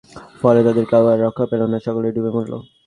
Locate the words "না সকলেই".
1.71-2.13